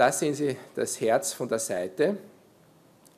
Da 0.01 0.11
sehen 0.11 0.33
Sie 0.33 0.57
das 0.75 0.99
Herz 1.03 1.35
von 1.35 1.47
der 1.47 1.59
Seite, 1.59 2.17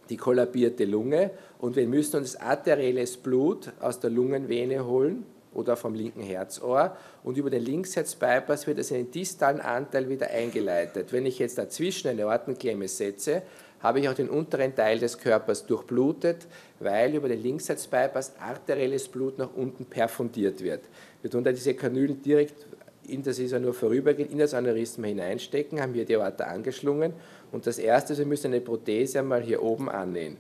die 0.09 0.17
kollabierte 0.17 0.85
Lunge 0.85 1.31
und 1.61 1.77
wir 1.77 1.87
müssen 1.87 2.17
uns 2.17 2.35
arterielles 2.35 3.19
Blut 3.19 3.71
aus 3.79 4.01
der 4.01 4.11
Lungenvene 4.11 4.85
holen 4.85 5.25
oder 5.55 5.77
vom 5.77 5.95
linken 5.95 6.25
Herzohr 6.25 6.97
und 7.23 7.37
über 7.39 7.51
den 7.51 7.62
Linksherzbypass 7.62 8.67
wird 8.67 8.81
es 8.81 8.91
in 8.91 8.97
den 8.97 9.11
distalen 9.12 9.61
Anteil 9.61 10.09
wieder 10.09 10.31
eingeleitet. 10.31 11.12
Wenn 11.12 11.25
ich 11.25 11.39
jetzt 11.39 11.57
dazwischen 11.57 12.09
eine 12.09 12.27
Ortenklemme 12.27 12.89
setze, 12.89 13.43
habe 13.79 14.01
ich 14.01 14.09
auch 14.09 14.15
den 14.15 14.29
unteren 14.29 14.75
Teil 14.75 14.99
des 14.99 15.19
Körpers 15.19 15.65
durchblutet, 15.67 16.49
weil 16.81 17.15
über 17.15 17.29
den 17.29 17.45
Linksherzbypass 17.45 18.33
arterielles 18.41 19.07
Blut 19.07 19.39
nach 19.39 19.55
unten 19.55 19.85
perfundiert 19.85 20.61
wird. 20.65 20.81
Wir 21.21 21.31
tun 21.31 21.45
dann 21.45 21.55
diese 21.55 21.75
Kanülen 21.75 22.21
direkt 22.23 22.67
in 23.06 23.23
das 23.23 23.38
ist 23.38 23.52
ja 23.52 23.59
nur 23.59 23.75
vorübergehend, 23.75 24.32
in 24.32 24.38
das 24.38 24.54
Aneurysma 24.54 25.06
hineinstecken, 25.06 25.80
haben 25.80 25.94
hier 25.94 26.04
die 26.04 26.16
Aorta 26.16 26.44
angeschlungen. 26.44 27.12
Und 27.50 27.66
das 27.66 27.78
erste, 27.78 28.14
Sie 28.14 28.25
müssen 28.25 28.49
eine 28.49 28.61
Prothese 28.61 29.21
einmal 29.21 29.42
hier 29.42 29.62
oben 29.62 29.88
annähen. 29.88 30.37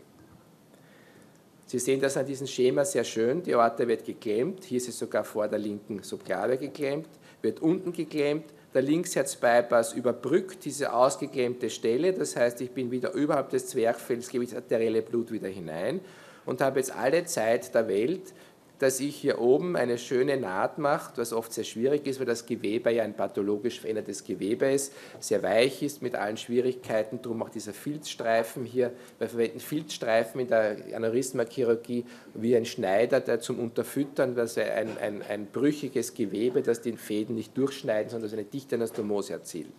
Sie 1.66 1.78
sehen 1.78 2.00
das 2.00 2.16
an 2.16 2.26
diesem 2.26 2.46
Schema 2.46 2.84
sehr 2.84 3.04
schön, 3.04 3.42
die 3.42 3.54
Aorta 3.54 3.88
wird 3.88 4.04
geklemmt, 4.04 4.64
hier 4.64 4.76
ist 4.76 4.88
es 4.88 4.98
sogar 4.98 5.24
vor 5.24 5.48
der 5.48 5.58
linken 5.58 6.02
Subklave 6.02 6.58
geklemmt, 6.58 7.08
wird 7.40 7.60
unten 7.62 7.92
geklemmt, 7.92 8.44
der 8.74 8.82
Linksherzbypass 8.82 9.94
überbrückt 9.94 10.64
diese 10.66 10.92
ausgeklemmte 10.92 11.70
Stelle, 11.70 12.12
das 12.12 12.36
heißt, 12.36 12.60
ich 12.60 12.72
bin 12.72 12.90
wieder 12.90 13.12
überhalb 13.12 13.48
des 13.50 13.68
Zwerchfells, 13.68 14.28
gebe 14.28 14.44
ich 14.44 14.50
das 14.50 14.58
arterielle 14.58 15.00
Blut 15.00 15.32
wieder 15.32 15.48
hinein 15.48 16.00
und 16.44 16.60
habe 16.60 16.78
jetzt 16.78 16.94
alle 16.94 17.24
Zeit 17.24 17.74
der 17.74 17.88
Welt 17.88 18.34
dass 18.82 18.98
ich 18.98 19.14
hier 19.14 19.38
oben 19.38 19.76
eine 19.76 19.96
schöne 19.96 20.36
Naht 20.36 20.78
mache, 20.78 21.12
was 21.14 21.32
oft 21.32 21.52
sehr 21.52 21.62
schwierig 21.62 22.04
ist, 22.08 22.18
weil 22.18 22.26
das 22.26 22.46
Gewebe 22.46 22.90
ja 22.90 23.04
ein 23.04 23.14
pathologisch 23.14 23.78
verändertes 23.78 24.24
Gewebe 24.24 24.72
ist, 24.72 24.92
sehr 25.20 25.40
weich 25.44 25.84
ist 25.84 26.02
mit 26.02 26.16
allen 26.16 26.36
Schwierigkeiten, 26.36 27.22
darum 27.22 27.44
auch 27.44 27.48
dieser 27.48 27.74
Filzstreifen 27.74 28.64
hier. 28.64 28.92
Wir 29.20 29.28
verwenden 29.28 29.60
Filzstreifen 29.60 30.40
in 30.40 30.48
der 30.48 30.78
Aneurysma-Chirurgie 30.94 32.04
wie 32.34 32.56
ein 32.56 32.66
Schneider, 32.66 33.20
der 33.20 33.38
zum 33.38 33.60
Unterfüttern, 33.60 34.34
dass 34.34 34.58
ein, 34.58 34.98
ein, 34.98 35.22
ein 35.22 35.46
brüchiges 35.46 36.12
Gewebe, 36.12 36.60
das 36.62 36.82
den 36.82 36.98
Fäden 36.98 37.36
nicht 37.36 37.56
durchschneiden, 37.56 38.10
sondern 38.10 38.30
das 38.30 38.36
eine 38.36 38.48
dichte 38.48 38.74
Anastomose 38.74 39.34
erzielt. 39.34 39.70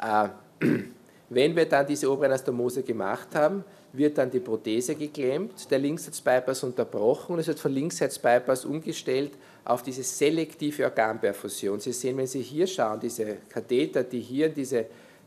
Äh, 0.00 0.28
wenn 1.30 1.56
wir 1.56 1.66
dann 1.66 1.84
diese 1.84 2.08
obere 2.08 2.26
Anastomose 2.26 2.84
gemacht 2.84 3.34
haben, 3.34 3.64
wird 3.96 4.18
dann 4.18 4.30
die 4.30 4.40
Prothese 4.40 4.94
geklemmt, 4.94 5.70
der 5.70 5.78
Linksherzbypass 5.78 6.64
unterbrochen 6.64 7.34
und 7.34 7.38
es 7.38 7.46
wird 7.46 7.60
von 7.60 7.72
Linksherzbypass 7.72 8.64
umgestellt 8.64 9.32
auf 9.64 9.82
diese 9.82 10.02
selektive 10.02 10.84
Organperfusion. 10.84 11.80
Sie 11.80 11.92
sehen, 11.92 12.16
wenn 12.16 12.26
Sie 12.26 12.42
hier 12.42 12.66
schauen, 12.66 13.00
diese 13.00 13.36
Katheter, 13.48 14.02
die 14.02 14.20
hier 14.20 14.46
in 14.46 14.54
diese 14.54 14.86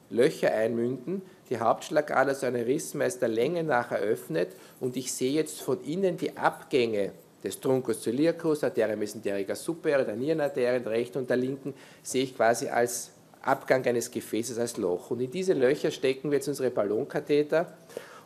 Löcher 0.10 0.52
einmünden, 0.52 1.22
die 1.50 1.58
Hauptschlagader, 1.58 2.36
so 2.36 2.46
eine 2.46 2.60
Aneurysma 2.60 3.06
ist 3.06 3.22
der 3.22 3.30
Länge 3.30 3.64
nach 3.64 3.92
eröffnet 3.92 4.50
und 4.82 4.98
ich 4.98 5.14
sehe 5.14 5.32
jetzt 5.32 5.62
von 5.62 5.82
innen 5.84 6.18
die 6.18 6.36
Abgänge 6.36 7.12
des 7.44 7.60
Truncus 7.60 8.04
ciliacus, 8.04 8.64
Arteria 8.64 8.96
mesenterica 8.96 9.56
superior, 9.56 10.04
der 10.04 10.16
Nierenarterien, 10.16 10.84
der 10.84 10.92
rechten 10.92 11.20
und 11.20 11.30
der 11.30 11.38
linken, 11.38 11.74
sehe 12.04 12.24
ich 12.24 12.36
quasi 12.36 12.68
als 12.68 13.12
Abgang 13.42 13.86
eines 13.86 14.12
Gefäßes, 14.12 14.58
als 14.60 14.76
Loch. 14.76 15.12
Und 15.12 15.22
in 15.22 15.32
diese 15.32 15.54
Löcher 15.54 15.90
stecken 15.90 16.32
wir 16.32 16.38
jetzt 16.38 16.50
unsere 16.50 16.70
Ballonkatheter 16.70 17.74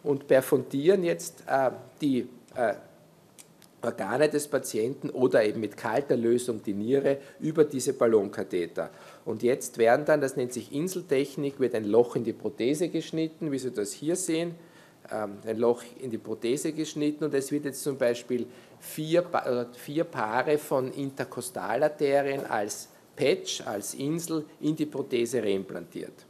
und 0.03 0.27
perfundieren 0.27 1.03
jetzt 1.03 1.43
äh, 1.48 1.72
die 2.01 2.27
äh, 2.55 2.74
Organe 3.84 4.29
des 4.29 4.48
Patienten 4.48 5.10
oder 5.10 5.43
eben 5.43 5.60
mit 5.60 5.75
kalter 5.75 6.15
Lösung 6.15 6.62
die 6.63 6.74
Niere 6.74 7.17
über 7.39 7.63
diese 7.63 7.93
Ballonkatheter. 7.93 8.91
Und 9.25 9.41
jetzt 9.41 9.77
werden 9.77 10.05
dann, 10.05 10.22
das 10.22 10.36
nennt 10.36 10.53
sich 10.53 10.72
Inseltechnik, 10.72 11.60
wird 11.60 11.74
ein 11.74 11.86
Loch 11.86 12.15
in 12.15 12.24
die 12.24 12.34
Prothese 12.34 12.89
geschnitten, 12.89 13.51
wie 13.51 13.58
Sie 13.58 13.72
das 13.72 13.91
hier 13.91 14.15
sehen, 14.15 14.55
ähm, 15.12 15.38
ein 15.46 15.58
Loch 15.58 15.84
in 16.00 16.12
die 16.12 16.17
Prothese 16.17 16.74
geschnitten 16.74 17.24
und 17.24 17.34
es 17.34 17.51
wird 17.51 17.65
jetzt 17.65 17.81
zum 17.81 17.98
Beispiel 17.98 18.46
vier, 18.79 19.25
vier 19.74 20.03
Paare 20.03 20.58
von 20.58 20.91
Interkostalarterien 20.93 22.46
als 22.46 22.89
Patch, 23.15 23.62
als 23.65 23.93
Insel 23.96 24.46
in 24.60 24.75
die 24.75 24.86
Prothese 24.86 25.41
reimplantiert. 25.41 26.25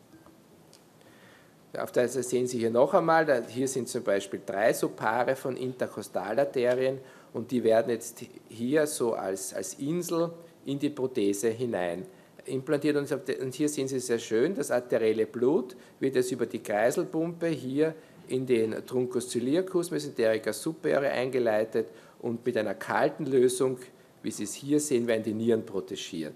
Auf 1.78 1.94
der 1.94 2.10
Seite 2.10 2.24
sehen 2.24 2.48
Sie 2.48 2.60
hier 2.60 2.70
noch 2.70 2.94
einmal, 2.94 3.46
hier 3.48 3.68
sind 3.68 3.88
zum 3.88 4.04
Beispiel 4.04 4.42
drei 4.46 4.74
so 4.74 4.90
Paare 4.90 5.38
von 5.38 5.56
Interkostalarterien 5.56 7.00
und 7.34 7.50
die 7.50 7.64
werden 7.64 7.92
jetzt 7.92 8.26
hier 8.50 8.86
so 8.88 9.14
als, 9.14 9.54
als 9.54 9.76
Insel 9.76 10.32
in 10.66 10.78
die 10.80 10.90
Prothese 10.90 11.50
hinein 11.50 12.06
implantiert. 12.46 12.98
Und 12.98 13.54
hier 13.54 13.70
sehen 13.70 13.88
Sie 13.88 14.02
sehr 14.02 14.20
schön, 14.20 14.54
das 14.54 14.70
arterielle 14.70 15.26
Blut 15.26 15.78
wird 16.02 16.16
jetzt 16.16 16.34
über 16.34 16.46
die 16.46 16.60
Kreiselpumpe 16.60 17.48
hier 17.48 17.96
in 18.28 18.46
den 18.46 18.86
Truncus 18.86 19.30
ciliacus 19.30 19.92
mesenterica 19.92 20.52
superiore 20.52 21.10
eingeleitet 21.10 21.88
und 22.20 22.46
mit 22.46 22.58
einer 22.58 22.74
kalten 22.74 23.26
Lösung, 23.26 23.78
wie 24.24 24.32
Sie 24.32 24.44
es 24.44 24.54
hier 24.54 24.82
sehen, 24.82 25.08
werden 25.08 25.24
die 25.24 25.34
Nieren 25.34 25.66
protegiert. 25.66 26.36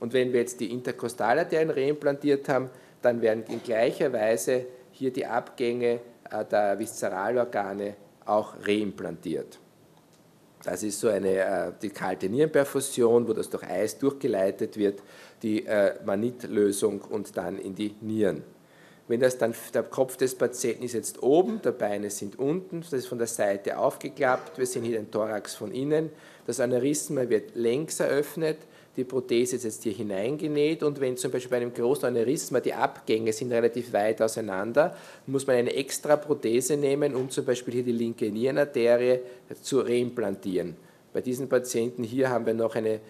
Und 0.00 0.12
wenn 0.12 0.34
wir 0.34 0.40
jetzt 0.40 0.60
die 0.60 0.70
Interkostalarterien 0.70 1.70
reimplantiert 1.70 2.46
haben, 2.50 2.68
dann 3.02 3.20
werden 3.22 3.44
in 3.48 3.62
gleicher 3.62 4.12
Weise 4.12 4.66
hier 4.92 5.12
die 5.12 5.26
Abgänge 5.26 6.00
äh, 6.30 6.44
der 6.44 6.78
Viszeralorgane 6.78 7.94
auch 8.24 8.54
reimplantiert. 8.66 9.58
Das 10.64 10.82
ist 10.82 10.98
so 10.98 11.08
eine 11.08 11.36
äh, 11.36 11.72
die 11.80 11.90
kalte 11.90 12.28
Nierenperfusion, 12.28 13.28
wo 13.28 13.32
das 13.32 13.48
durch 13.48 13.62
Eis 13.64 13.98
durchgeleitet 13.98 14.76
wird, 14.76 15.00
die 15.42 15.64
äh, 15.64 15.94
Manitlösung 16.04 17.02
und 17.02 17.36
dann 17.36 17.58
in 17.58 17.74
die 17.74 17.94
Nieren. 18.00 18.42
Wenn 19.08 19.20
das 19.20 19.38
dann 19.38 19.54
der 19.72 19.84
Kopf 19.84 20.16
des 20.16 20.34
Patienten 20.34 20.82
ist 20.82 20.94
jetzt 20.94 21.22
oben, 21.22 21.60
die 21.62 21.70
Beine 21.70 22.10
sind 22.10 22.38
unten, 22.40 22.80
das 22.80 22.92
ist 22.92 23.06
von 23.06 23.18
der 23.18 23.28
Seite 23.28 23.78
aufgeklappt, 23.78 24.58
wir 24.58 24.66
sehen 24.66 24.82
hier 24.82 24.98
den 24.98 25.12
Thorax 25.12 25.54
von 25.54 25.70
innen, 25.70 26.10
das 26.46 26.58
Aneurysma 26.58 27.28
wird 27.28 27.54
längs 27.54 28.00
eröffnet, 28.00 28.58
die 28.96 29.04
Prothese 29.04 29.56
ist 29.56 29.64
jetzt 29.64 29.82
hier 29.82 29.92
hineingenäht 29.92 30.82
und 30.82 31.00
wenn 31.00 31.16
zum 31.16 31.30
Beispiel 31.30 31.50
bei 31.50 31.56
einem 31.58 31.74
großen 31.74 32.06
Aneurysma 32.06 32.60
die 32.60 32.72
Abgänge 32.72 33.32
sind 33.32 33.52
relativ 33.52 33.92
weit 33.92 34.22
auseinander, 34.22 34.96
muss 35.26 35.46
man 35.46 35.56
eine 35.56 35.74
extra 35.74 36.16
Prothese 36.16 36.76
nehmen, 36.76 37.14
um 37.14 37.28
zum 37.28 37.44
Beispiel 37.44 37.74
hier 37.74 37.82
die 37.82 37.92
linke 37.92 38.30
Nierenarterie 38.30 39.20
zu 39.60 39.80
reimplantieren. 39.80 40.76
Bei 41.12 41.20
diesen 41.20 41.48
Patienten 41.48 42.04
hier 42.04 42.30
haben 42.30 42.46
wir 42.46 42.54
noch 42.54 42.74
eine 42.74 43.00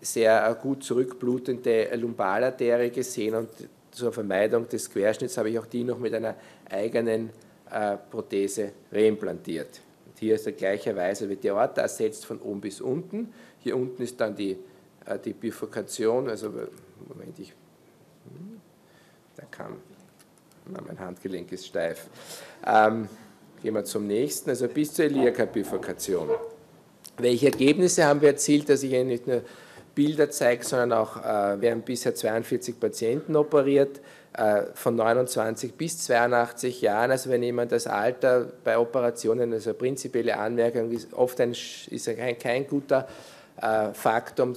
sehr 0.00 0.54
gut 0.60 0.84
zurückblutende 0.84 1.94
Lumbalarterie 1.96 2.90
gesehen 2.90 3.34
und 3.34 3.48
zur 3.90 4.12
Vermeidung 4.12 4.68
des 4.68 4.90
Querschnitts 4.90 5.36
habe 5.36 5.50
ich 5.50 5.58
auch 5.58 5.66
die 5.66 5.84
noch 5.84 5.98
mit 5.98 6.14
einer 6.14 6.36
eigenen 6.70 7.30
äh, 7.70 7.96
Prothese 8.10 8.72
reimplantiert. 8.92 9.80
Und 10.06 10.18
hier 10.18 10.34
ist 10.34 10.56
gleicherweise 10.56 11.28
wird 11.28 11.42
die 11.42 11.50
Aorta 11.50 11.82
ersetzt 11.82 12.24
von 12.26 12.38
oben 12.40 12.60
bis 12.60 12.80
unten. 12.80 13.32
Hier 13.58 13.76
unten 13.76 14.02
ist 14.02 14.20
dann 14.20 14.36
die 14.36 14.56
die 15.24 15.32
Bifurkation, 15.32 16.28
also 16.28 16.48
Moment, 17.08 17.38
ich, 17.38 17.48
hm, 17.48 18.60
da 19.36 19.44
kam, 19.50 19.76
mein 20.66 20.98
Handgelenk 20.98 21.50
ist 21.52 21.66
steif. 21.66 22.06
Ähm, 22.66 23.08
gehen 23.62 23.74
wir 23.74 23.84
zum 23.84 24.06
nächsten, 24.06 24.50
also 24.50 24.68
bis 24.68 24.94
zur 24.94 25.06
Iliaka-Bifurkation. 25.06 26.28
Welche 27.18 27.46
Ergebnisse 27.46 28.04
haben 28.04 28.20
wir 28.20 28.30
erzielt, 28.30 28.68
dass 28.68 28.82
ich 28.82 28.92
Ihnen 28.92 29.08
nicht 29.08 29.26
nur 29.26 29.42
Bilder 29.94 30.30
zeige, 30.30 30.64
sondern 30.64 30.92
auch, 30.92 31.16
äh, 31.16 31.60
wir 31.60 31.72
haben 31.72 31.82
bisher 31.82 32.14
42 32.14 32.78
Patienten 32.78 33.36
operiert, 33.36 34.00
äh, 34.32 34.62
von 34.74 34.94
29 34.94 35.74
bis 35.74 36.04
82 36.04 36.80
Jahren. 36.82 37.10
Also 37.10 37.30
wenn 37.30 37.42
jemand 37.42 37.72
das 37.72 37.86
Alter 37.86 38.46
bei 38.62 38.78
Operationen, 38.78 39.52
also 39.52 39.74
prinzipielle 39.74 40.38
Anmerkung, 40.38 40.90
ist 40.92 41.12
oft 41.12 41.40
ein, 41.40 41.50
ist 41.50 42.16
kein, 42.16 42.38
kein 42.38 42.66
guter 42.66 43.08
äh, 43.08 43.39
Faktor, 43.92 44.54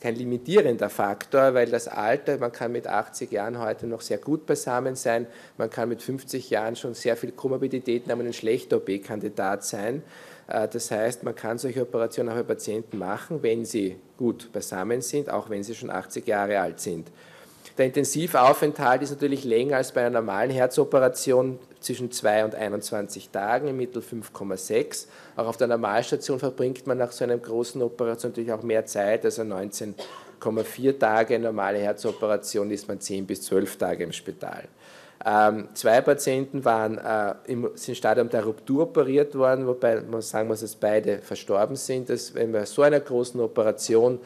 kein 0.00 0.14
limitierender 0.16 0.88
Faktor, 0.88 1.54
weil 1.54 1.70
das 1.70 1.86
Alter, 1.86 2.38
man 2.38 2.52
kann 2.52 2.72
mit 2.72 2.86
80 2.86 3.30
Jahren 3.30 3.58
heute 3.58 3.86
noch 3.86 4.00
sehr 4.00 4.18
gut 4.18 4.46
beisammen 4.46 4.96
sein, 4.96 5.26
man 5.58 5.68
kann 5.68 5.90
mit 5.90 6.02
50 6.02 6.48
Jahren 6.48 6.74
schon 6.74 6.94
sehr 6.94 7.16
viel 7.16 7.32
Komorbiditäten 7.32 8.10
haben 8.10 8.20
und 8.20 8.28
ein 8.28 8.32
schlechter 8.32 8.78
OP-Kandidat 8.78 9.64
sein. 9.64 10.02
Äh, 10.48 10.68
das 10.68 10.90
heißt, 10.90 11.22
man 11.22 11.34
kann 11.34 11.58
solche 11.58 11.82
Operationen 11.82 12.30
auch 12.30 12.36
bei 12.36 12.42
Patienten 12.42 12.98
machen, 12.98 13.42
wenn 13.42 13.64
sie 13.64 13.96
gut 14.16 14.50
beisammen 14.52 15.02
sind, 15.02 15.28
auch 15.30 15.50
wenn 15.50 15.62
sie 15.62 15.74
schon 15.74 15.90
80 15.90 16.26
Jahre 16.26 16.60
alt 16.60 16.80
sind. 16.80 17.08
Der 17.78 17.86
Intensivaufenthalt 17.86 19.02
ist 19.02 19.10
natürlich 19.10 19.44
länger 19.44 19.76
als 19.76 19.92
bei 19.92 20.00
einer 20.00 20.20
normalen 20.20 20.50
Herzoperation, 20.50 21.58
zwischen 21.80 22.10
2 22.12 22.44
und 22.44 22.54
21 22.54 23.30
Tagen, 23.30 23.68
im 23.68 23.76
Mittel 23.76 24.02
5,6. 24.02 25.06
Auch 25.36 25.46
auf 25.46 25.56
der 25.56 25.66
Normalstation 25.66 26.38
verbringt 26.38 26.86
man 26.86 26.98
nach 26.98 27.12
so 27.12 27.24
einer 27.24 27.38
großen 27.38 27.80
Operation 27.82 28.32
natürlich 28.32 28.52
auch 28.52 28.62
mehr 28.62 28.84
Zeit, 28.84 29.24
also 29.24 29.42
19,4 29.42 30.98
Tage. 30.98 31.38
Normale 31.38 31.78
Herzoperation 31.78 32.70
ist 32.70 32.86
man 32.86 33.00
10 33.00 33.26
bis 33.26 33.42
12 33.42 33.76
Tage 33.76 34.04
im 34.04 34.12
Spital. 34.12 34.64
Ähm, 35.24 35.68
zwei 35.74 36.00
Patienten 36.00 36.64
waren 36.64 36.96
äh, 36.96 37.34
im 37.46 37.70
sind 37.74 37.94
Stadium 37.94 38.30
der 38.30 38.44
Ruptur 38.44 38.84
operiert 38.84 39.34
worden, 39.34 39.66
wobei 39.66 40.00
man 40.00 40.22
sagen 40.22 40.48
muss, 40.48 40.60
dass 40.60 40.74
beide 40.74 41.18
verstorben 41.18 41.76
sind. 41.76 42.08
Dass, 42.08 42.34
wenn 42.34 42.52
bei 42.52 42.64
so 42.64 42.82
einer 42.82 43.00
großen 43.00 43.38
Operation 43.38 44.18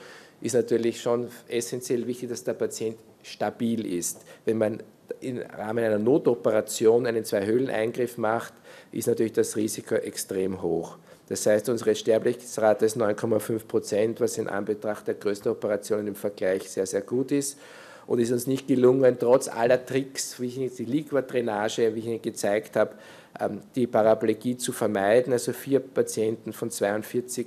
ist 0.45 0.53
natürlich 0.53 1.01
schon 1.01 1.29
essentiell 1.49 2.07
wichtig, 2.07 2.29
dass 2.29 2.45
der 2.45 2.53
Patient 2.53 2.99
stabil 3.23 3.87
ist. 3.87 4.21
Wenn 4.45 4.59
man 4.59 4.83
im 5.21 5.39
Rahmen 5.39 5.83
einer 5.83 5.99
Notoperation 5.99 7.07
einen 7.07 7.25
Zwei-Höhlen-Eingriff 7.25 8.19
macht, 8.19 8.53
ist 8.93 9.09
natürlich 9.09 9.33
das 9.33 9.57
Risiko 9.57 9.95
extrem 9.95 10.61
hoch. 10.61 10.99
Das 11.29 11.47
heißt, 11.47 11.71
unsere 11.71 11.95
Sterblichkeitsrate 11.95 12.85
ist 12.85 12.99
9,5 12.99 13.65
Prozent, 13.67 14.21
was 14.21 14.37
in 14.37 14.47
Anbetracht 14.47 15.07
der 15.07 15.15
größten 15.15 15.51
Operationen 15.51 16.09
im 16.09 16.15
Vergleich 16.15 16.69
sehr, 16.69 16.85
sehr 16.85 17.01
gut 17.01 17.33
ist. 17.33 17.59
Und 18.07 18.19
ist 18.19 18.31
uns 18.31 18.47
nicht 18.47 18.69
gelungen, 18.69 19.17
trotz 19.19 19.49
aller 19.49 19.83
Tricks, 19.83 20.39
wie 20.39 20.47
ich 20.49 20.59
Ihnen 20.59 20.77
die 20.77 20.85
Liquadrainage, 20.85 21.95
wie 21.95 22.01
ich 22.01 22.07
Ihnen 22.07 22.21
gezeigt 22.21 22.77
habe, 22.77 22.93
ähm, 23.41 23.63
die 23.75 23.87
Paraplegie 23.87 24.59
zu 24.59 24.73
vermeiden. 24.73 25.33
Also 25.33 25.55
vier 25.55 25.81
Patienten 25.81 26.53
von 26.53 26.71
42 26.71 27.47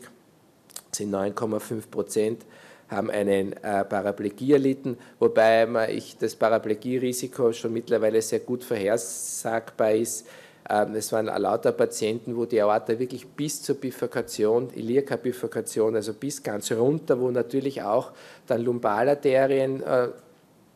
sind 0.91 1.11
9,5 1.11 1.91
Prozent 1.91 2.43
haben 2.89 3.09
einen 3.09 3.53
äh, 3.53 3.83
Paraplegie 3.83 4.53
erlitten, 4.53 4.97
wobei 5.19 5.89
ich 5.91 6.17
das 6.17 6.35
Paraplegierisiko 6.35 7.51
schon 7.51 7.73
mittlerweile 7.73 8.21
sehr 8.21 8.39
gut 8.39 8.63
vorhersagbar 8.63 9.91
ist. 9.91 10.27
Ähm, 10.69 10.95
es 10.95 11.11
waren 11.11 11.25
lauter 11.25 11.71
Patienten, 11.71 12.35
wo 12.35 12.45
die 12.45 12.61
Aorta 12.61 12.97
wirklich 12.99 13.27
bis 13.27 13.61
zur 13.61 13.75
Bifurkation, 13.75 14.69
Iliaka-Bifurkation, 14.73 15.95
also 15.95 16.13
bis 16.13 16.41
ganz 16.43 16.71
runter, 16.71 17.19
wo 17.19 17.31
natürlich 17.31 17.81
auch 17.81 18.11
dann 18.47 18.61
Lumbalarterien 18.61 19.83
äh, 19.83 20.07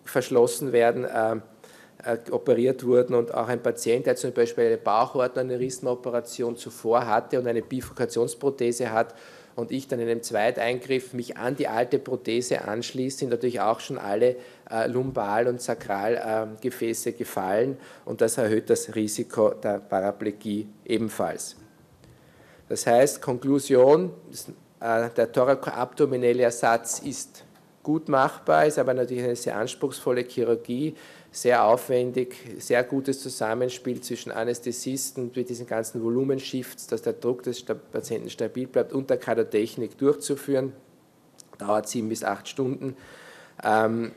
verschlossen 0.03 0.71
werden, 0.71 1.05
äh, 1.05 1.35
äh, 2.03 2.17
operiert 2.31 2.85
wurden 2.85 3.15
und 3.15 3.33
auch 3.33 3.47
ein 3.47 3.61
Patient, 3.61 4.05
der 4.05 4.15
zum 4.15 4.31
Beispiel 4.31 4.65
eine 4.65 4.77
Bauchhortaneurysmenoperation 4.77 6.57
zuvor 6.57 7.05
hatte 7.05 7.39
und 7.39 7.47
eine 7.47 7.61
Bifurkationsprothese 7.61 8.91
hat 8.91 9.13
und 9.55 9.71
ich 9.71 9.87
dann 9.87 9.99
in 9.99 10.09
einem 10.09 10.23
Zweiteingriff 10.23 11.13
mich 11.13 11.37
an 11.37 11.55
die 11.55 11.67
alte 11.67 11.99
Prothese 11.99 12.63
anschließe, 12.63 13.19
sind 13.19 13.29
natürlich 13.29 13.61
auch 13.61 13.79
schon 13.79 13.97
alle 13.97 14.35
äh, 14.69 14.87
Lumbal- 14.87 15.47
und 15.47 15.61
Sakralgefäße 15.61 17.09
äh, 17.09 17.13
gefallen 17.13 17.77
und 18.05 18.21
das 18.21 18.37
erhöht 18.37 18.69
das 18.69 18.95
Risiko 18.95 19.49
der 19.51 19.79
Paraplegie 19.79 20.67
ebenfalls. 20.85 21.55
Das 22.69 22.87
heißt, 22.87 23.21
Konklusion, 23.21 24.11
äh, 24.79 25.09
der 25.09 25.31
thorakoabdominelle 25.31 26.43
Ersatz 26.43 26.99
ist 26.99 27.43
gut 27.83 28.07
machbar, 28.09 28.65
ist 28.65 28.79
aber 28.79 28.93
natürlich 28.93 29.23
eine 29.23 29.35
sehr 29.35 29.57
anspruchsvolle 29.57 30.21
Chirurgie, 30.21 30.95
sehr 31.31 31.63
aufwendig, 31.63 32.35
sehr 32.59 32.83
gutes 32.83 33.21
Zusammenspiel 33.21 34.01
zwischen 34.01 34.31
Anästhesisten 34.31 35.31
mit 35.33 35.49
diesen 35.49 35.65
ganzen 35.65 36.03
Volumenshifts, 36.03 36.87
dass 36.87 37.01
der 37.01 37.13
Druck 37.13 37.43
des 37.43 37.63
Patienten 37.63 38.29
stabil 38.29 38.67
bleibt 38.67 38.91
und 38.91 39.09
der 39.09 39.17
Kardiotechnik 39.17 39.97
durchzuführen. 39.97 40.73
Dauert 41.57 41.87
sieben 41.87 42.09
bis 42.09 42.23
acht 42.23 42.49
Stunden. 42.49 42.97
Ähm, 43.63 44.11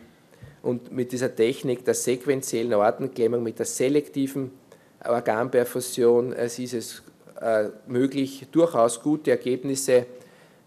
und 0.62 0.90
mit 0.90 1.12
dieser 1.12 1.35
Technik 1.35 1.85
der 1.85 1.94
sequentiellen 1.94 2.75
Ortenklemmung, 2.75 3.42
mit 3.42 3.59
der 3.59 3.66
selektiven 3.66 4.50
Organperfusion, 5.04 6.33
es 6.33 6.59
ist 6.59 6.73
es 6.73 7.02
äh, 7.40 7.68
möglich, 7.87 8.47
durchaus 8.50 9.00
gute 9.02 9.30
Ergebnisse 9.30 10.06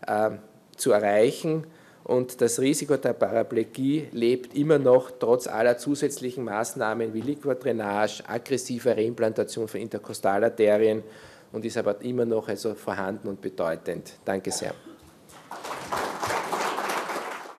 äh, 0.05 0.29
zu 0.77 0.91
erreichen 0.91 1.65
und 2.07 2.39
das 2.39 2.59
Risiko 2.59 2.95
der 2.95 3.11
Paraplegie 3.13 4.07
lebt 4.13 4.55
immer 4.55 4.79
noch 4.79 5.11
trotz 5.19 5.45
aller 5.45 5.77
zusätzlichen 5.77 6.45
Maßnahmen 6.45 7.13
wie 7.13 7.19
Liquordrainage, 7.19 8.23
aggressive 8.25 8.95
Reimplantation 8.95 9.67
von 9.67 9.81
Interkostalarterien 9.81 11.03
und 11.51 11.65
ist 11.65 11.77
aber 11.77 12.01
immer 12.01 12.25
noch 12.25 12.47
also 12.47 12.75
vorhanden 12.75 13.27
und 13.27 13.41
bedeutend. 13.41 14.13
Danke 14.23 14.51
sehr. 14.51 14.73